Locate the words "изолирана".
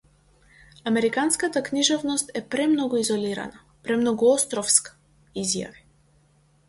3.03-3.61